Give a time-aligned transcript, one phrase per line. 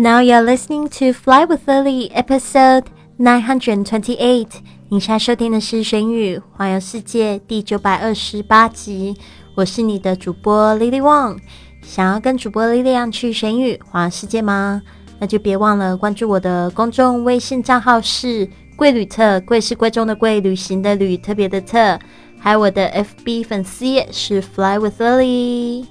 [0.00, 2.84] Now you're listening to Fly with Lily, episode
[3.18, 4.48] nine hundred twenty-eight。
[4.88, 9.14] 你现在收听的是《玄宇环游世界》第九百二十八集。
[9.54, 11.36] 我是你的主播 Lily Wang。
[11.82, 14.80] 想要跟主播 Lily 去玄宇环游世界吗？
[15.18, 21.98] 那就别忘了关注我的公众微信账号是“贵旅特”，贵是贵重的贵，旅行的旅，特别的特。
[22.38, 25.84] 还有我的 FB 粉丝页是 Fly with Lily。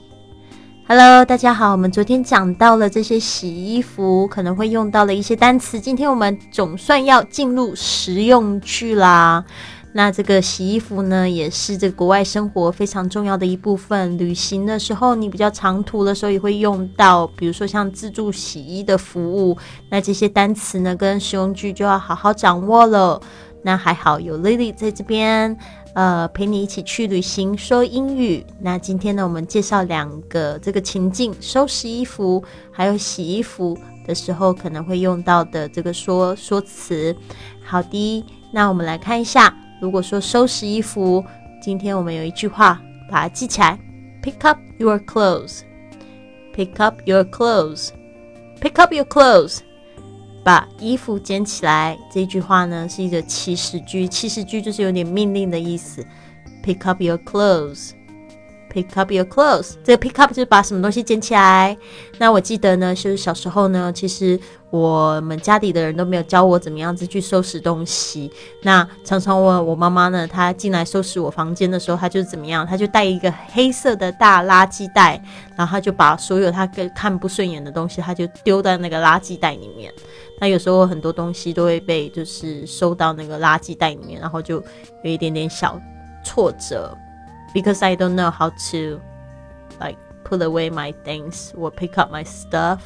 [0.91, 1.71] Hello，大家好。
[1.71, 9.45] 我们昨天讲到了这些洗衣服可能会用到的一些单词，今天我们总算要进入实用句啦。
[9.93, 14.17] 那这个洗衣服呢，也是这个国外生活非常重要的一部分。
[14.17, 19.55] 旅行的时候，你比较长途的时候也会用到，比如说像自助洗衣的服务。
[19.91, 23.21] 那这些单词呢，跟实用句就要好好掌握了。
[23.61, 25.57] 那还好有 Lily 在这边。
[25.95, 28.45] 呃，陪你一起去旅行，说英语。
[28.59, 37.13] 那今天呢，我们介绍两个这个情境：收拾衣服，还有洗衣服的时候可能会用到的这个说说辞。
[37.65, 41.25] 好的，那我们来看一下，如果说收拾衣服，
[41.61, 42.79] 今天我们有一句话，
[43.09, 43.77] 把它记起来
[44.21, 45.61] ：Pick up your clothes.
[46.55, 47.89] Pick up your clothes.
[48.61, 49.59] Pick up your clothes.
[50.43, 56.05] 把衣服捡起来，这句话呢是一个祈使句，祈使句就是有点命令的意思。
[56.63, 57.91] Pick up your clothes.
[58.71, 59.73] Pick up your clothes.
[59.83, 61.75] 这个 pick up 就是把什么东西捡起来。
[62.19, 64.39] 那我记得呢，就是小时候呢，其实
[64.69, 68.31] 我们家里的人都没有教我怎么样子去收拾东西。
[68.61, 72.63] 那常常我我妈妈呢，她进来收拾我房间的时候，她就怎么样？
[72.67, 75.19] 她就带一个黑色的大垃圾袋，
[75.57, 79.91] 然后她就把所有她看不顺眼的东西，她就丢在那个垃圾袋里面。
[80.39, 84.63] 那有时候很多东西都会被就是收到那个垃圾袋里面，然后就
[85.03, 85.81] 有一点点小
[86.23, 86.95] 挫折。
[87.52, 89.00] because I don't know how to
[89.80, 92.80] like put away my things or pick up my stuff.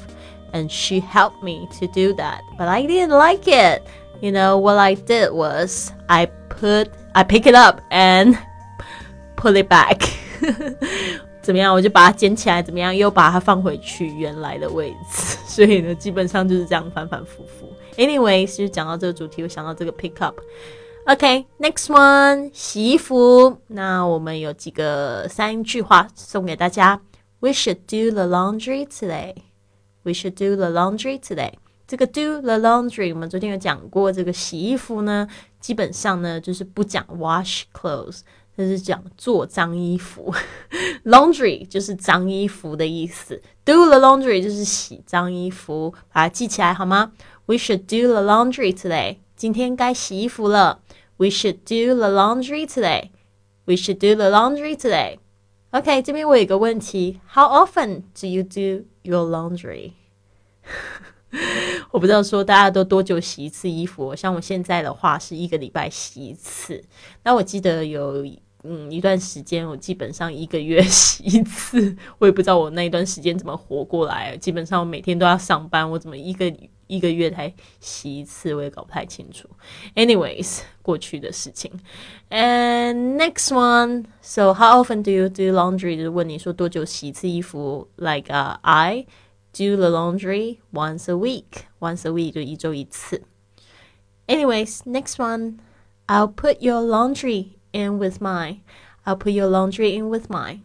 [0.52, 2.40] And she helped me to do that.
[2.56, 3.82] But I didn't like it.
[4.22, 8.38] You know, what I did was I put I pick it up and
[9.36, 10.08] put it back.
[11.42, 11.74] 怎么样？
[11.74, 12.96] 我就把它捡起来，怎么样？
[12.96, 15.36] 又把它放回去原来的位置。
[15.46, 17.70] 所以呢，基本上就是这样反反复复。
[17.96, 20.40] Anyway，其实讲到这个主题，我想到这个 pick up。
[21.05, 23.57] OK，next one，洗衣服。
[23.67, 27.01] 那我们有几个三句话送给大家。
[27.41, 29.35] We should do the laundry today.
[30.03, 31.55] We should do the laundry today.
[31.85, 35.27] 这个 do the laundry，我们昨天有讲过，这个洗衣服呢，
[35.59, 38.21] 基本上呢就是不讲 wash clothes，
[38.57, 40.33] 就是讲做脏衣服。
[41.03, 47.11] Laundry 就是脏衣服的意思，do the laundry 就是洗脏衣服，把它记起来好吗
[47.45, 49.17] ？We should do the laundry today.
[49.35, 50.79] 今天该洗衣服了。
[51.17, 53.11] We should do the laundry today.
[53.65, 55.19] We should do the laundry today.
[55.71, 59.93] OK，这边我有个问题：How often do you do your laundry？
[61.91, 64.15] 我不知道说大家都多久洗一次衣服。
[64.15, 66.83] 像我现在的话是一个礼拜洗一次。
[67.23, 68.25] 那我记得有
[68.63, 71.95] 嗯一段时间，我基本上一个月 洗一次。
[72.19, 74.37] 我也不知道我那一段时间怎么活过来。
[74.37, 76.53] 基本上我每天都要上班，我怎么一个？
[76.86, 79.48] 一个月才洗一次，我也搞不太清楚。
[79.94, 81.70] Anyways，过去的事情。
[82.30, 85.96] And next one, so how often do you do laundry？
[85.96, 87.88] 就是问你说多久洗一次衣服？
[87.96, 89.06] Like, uh, I
[89.52, 91.64] do the laundry once a week.
[91.78, 93.22] Once a week 就一周一次。
[94.26, 95.58] Anyways, next one,
[96.06, 98.60] I'll put your laundry in with mine.
[99.04, 100.60] I'll put your laundry in with mine.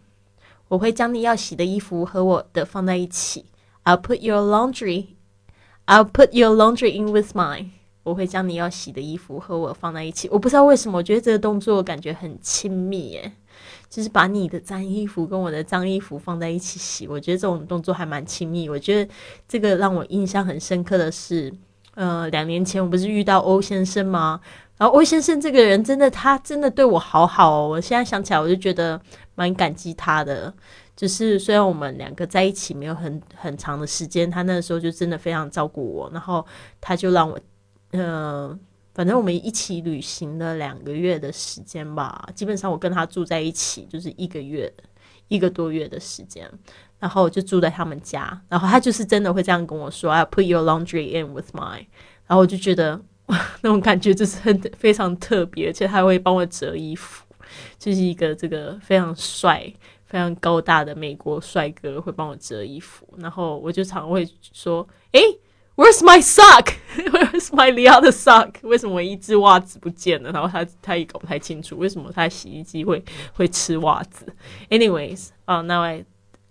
[0.70, 3.46] 我会将你要洗的衣服和我的放在一起。
[3.84, 5.08] I'll put your laundry
[5.89, 7.71] I'll put your laundry in with mine。
[8.03, 10.29] 我会将你要洗的衣服和我放在一起。
[10.31, 13.33] 我不知道为什么，我觉得这个动作感觉很亲密耶，
[13.89, 17.09] 就是把你的脏衣服跟我的脏衣服放在一起洗。
[17.09, 18.69] 我觉得这种动作还蛮亲密。
[18.69, 19.11] 我觉得
[19.49, 21.51] 这个让我印象很深刻的是，
[21.95, 24.41] 呃，两年前我不是遇到欧先生吗？
[24.77, 27.69] 然后欧先生这个人真的，他真的对我好好哦。
[27.69, 29.01] 我现在想起来，我就觉得
[29.35, 30.53] 蛮感激他的。
[30.99, 36.45] 就是虽然我们两个在一起没有很很长的时间，他那时候就真的非常照顾我，然后
[36.81, 37.39] 他就让我，
[37.93, 38.59] 嗯，
[38.95, 42.29] 反正我们一起旅行了两个月的时间吧。
[42.35, 44.75] 基本上我跟他住在一起就是一个月
[45.29, 46.51] 一个多月的时间，
[46.99, 51.87] 然后就住在他们家，然后他就是真的会这样跟我说：“I put your laundry in with mine。”
[52.27, 53.01] 然后我就觉得
[53.63, 57.25] 那种感觉就是很非常特别，而且他会帮我折衣服，
[57.79, 59.73] 就是一个这个非常帅。
[60.08, 65.22] 非常高大的美国帅哥会帮我折衣服，然后我就常会说：“诶
[65.76, 66.74] w h e r e s my sock?
[66.96, 68.56] Where's my other sock?
[68.62, 74.26] 为什么一只袜子不见了？”然后他他也搞不太清楚为什么他洗衣机会会吃袜子。
[74.70, 76.06] Anyways, oh now I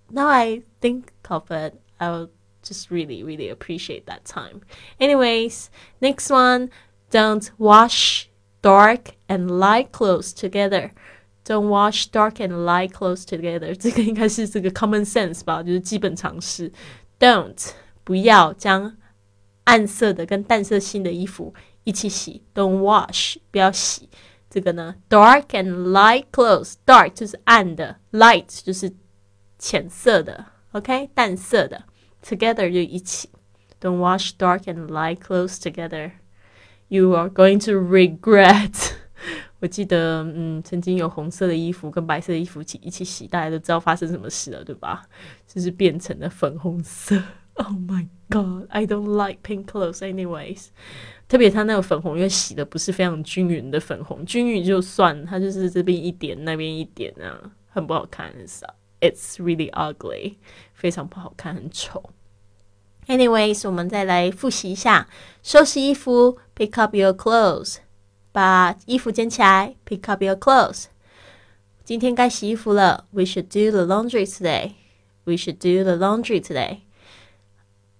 [0.08, 2.28] now I think of it, I'll
[2.64, 4.60] Just really, really appreciate that time.
[5.00, 5.68] Anyways,
[6.00, 6.70] next one,
[7.10, 8.30] don't wash
[8.62, 10.92] dark and light clothes together.
[11.46, 13.74] Don't wash dark and light clothes together.
[13.74, 16.72] 这个应该是这个 common sense 吧，就是基本常识。
[17.18, 17.70] Don't
[18.04, 18.96] 不要将
[19.64, 21.52] 暗色的跟淡色系的衣服
[21.84, 22.42] 一起洗。
[22.54, 24.08] Don't wash 不要洗。
[24.48, 28.92] 这个呢，dark and light clothes，dark 就是暗的，light 就是
[29.58, 31.84] 浅色的，OK，淡色的，
[32.22, 33.30] together 就一起。
[33.80, 36.12] Don't wash dark and light clothes together.
[36.88, 38.85] You are going to regret.
[39.59, 45.03] 我记得，嗯，曾经有红色的衣服跟白色的衣服一起一起洗，大家都知道发生什么事了，对吧？
[45.47, 47.21] 就是变成了粉红色。
[47.59, 50.67] Oh my god, I don't like pink clothes, anyways.
[51.27, 58.31] 特别它那个粉红，因为洗的不是非常均匀的粉红，均匀就算，它就是这边一点，那边一点啊，很不好看
[59.01, 60.35] ，It's really ugly，
[60.75, 62.11] 非常不好看，很丑。
[63.07, 65.09] Anyways，我们再来复习一下，
[65.41, 67.77] 收拾衣服，pick up your clothes。
[68.36, 70.84] 把衣服捡起来，pick up your clothes。
[71.84, 74.72] 今天该洗衣服了，We should do the laundry today.
[75.24, 76.78] We should do the laundry today.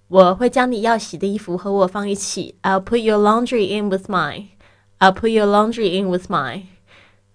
[0.09, 2.56] 我会将你要洗的衣服和我放一起。
[2.62, 4.49] I'll put your laundry in with mine.
[4.99, 6.67] I'll put your laundry in with mine.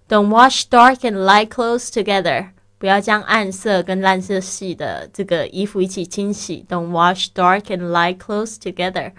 [0.08, 2.52] Don't wash dark and light clothes together.
[2.78, 6.66] 不要将暗色跟蓝色系的这个衣服一起清洗。
[6.70, 9.14] Don't wash dark and light clothes together.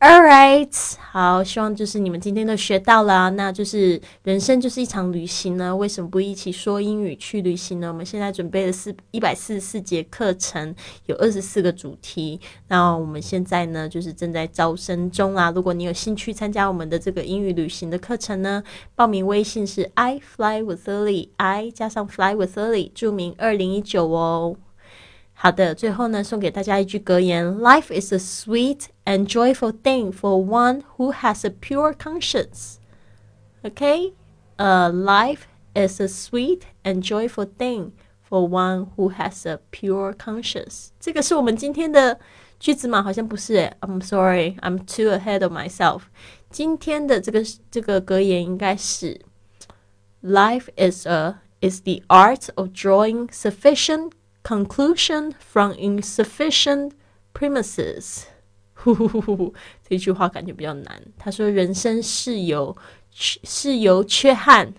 [0.00, 3.28] All right，好，希望就是你们今天都学到了。
[3.32, 7.88] 那就是人生就是一场旅行呢，为什么不一起说英语去旅行呢？
[7.88, 10.74] 我们现在准备了四一百四十四节课程，
[11.04, 12.40] 有二十四个主题。
[12.68, 15.50] 那我们现在呢，就是正在招生中啊。
[15.54, 18.64] 如果你有兴趣参加我们的这个英语旅行的课程呢，
[18.94, 24.56] 报名微信是 I fly with Lily，I 加上 fly with Lily，注明二零一九哦。
[25.39, 32.75] 好的，最后呢，送给大家一句格言：Life is a sweet and joyful thing for one who has a pure conscience.
[33.61, 34.13] Okay,
[34.57, 35.41] uh, life
[35.73, 37.91] is a sweet and joyful thing
[38.27, 40.89] for one who has a pure conscience.
[40.99, 42.19] 这个是我们今天的
[42.59, 43.03] 句子吗？
[43.03, 43.71] 好像不是。
[43.81, 46.03] I'm sorry, I'm too ahead of myself.
[46.49, 49.19] 今天的这个这个格言应该是：
[50.23, 54.11] Life is a is the art of drawing sufficient
[54.42, 56.92] conclusion from insufficient
[57.32, 58.24] premises。
[58.74, 59.54] 呼呼呼呼，
[59.86, 61.02] 这句话感觉比较难。
[61.18, 62.74] 他说：“人生是由
[63.12, 64.72] 是由缺憾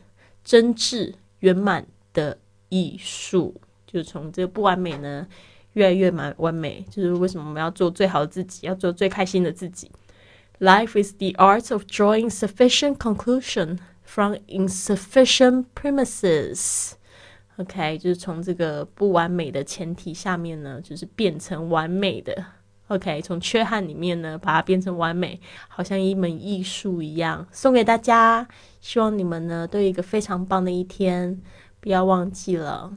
[0.44, 3.54] 真挚圆满的艺术，
[3.86, 5.28] 就是从这个不完美呢，
[5.74, 6.84] 越来越完完美。
[6.90, 9.92] 就是为什么我们要做最好的自己，要做最开心的自己。
[10.60, 16.94] Life is the art of drawing sufficient conclusion from insufficient premises。”
[17.62, 22.44] OK，就是从这个不完美的前提下面呢，就是变成完美的。
[22.88, 28.48] OK，从缺憾里面呢，把它变成完美，好像一门艺术一样，送给大家。
[28.82, 31.42] 希望你们呢都有一个非常棒的一天，
[31.80, 32.92] 不要忘记了，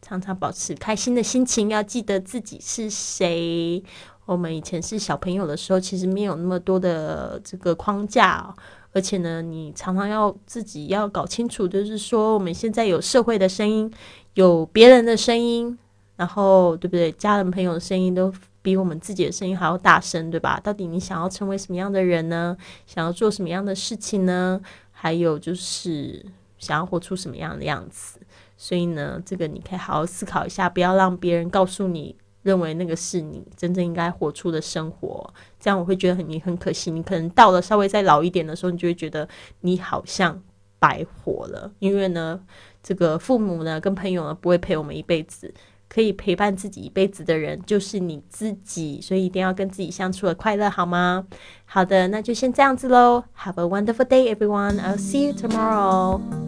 [0.00, 3.82] 常常保持开心的心情，要记得自己是谁。
[4.26, 8.54] 我们以前是小朋友的时候，其实没有那么多的这个框架。
[8.92, 13.90] 而且呢，你常常要自己要搞清楚，就是说我们现在有社会的声音，
[14.34, 15.78] 有别人的声音，
[16.16, 17.12] 然后对不对？
[17.12, 20.58] 家人朋友的声音都比我们自己的声音还要大声，对吧？
[20.58, 22.56] 到底你想要成为什么样的人呢？
[22.86, 24.60] 想要做什么样的事情呢？
[24.90, 26.26] 还有就是
[26.58, 28.18] 想要活出什么样的样子？
[28.56, 32.16] 所以呢，这个你可以好好思考一下，不要让别人告诉你。
[32.42, 36.90] 认为那个是你真正应该活出的生活，这样我会觉得很你很可惜。
[36.90, 39.28] 你可能到了稍微再老一点的时候，你就会觉得
[39.60, 40.42] 你好像
[40.78, 41.70] 白活了。
[41.78, 42.40] 因为呢，
[42.82, 45.52] 这个父母呢跟朋友呢不会陪我们一辈子，
[45.88, 51.26] 可以陪伴自己一辈子的人就是你自己，所以一定要跟自己相处的快乐，好吗？
[51.66, 53.24] 好的，那就先这样子喽。
[53.36, 54.80] Have a wonderful day, everyone.
[54.80, 56.39] I'll see you tomorrow.